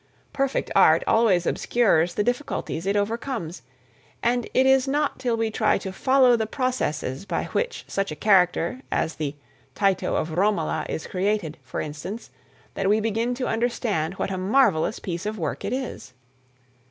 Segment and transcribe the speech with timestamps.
[0.33, 3.61] Perfect art always obscures the difficulties it overcomes;
[4.23, 8.15] and it is not till we try to follow the processes by which such a
[8.15, 9.35] character as the
[9.75, 12.31] Tito of Romola is created, for instance,
[12.73, 16.13] that we begin to understand what a marvellous piece of work it is.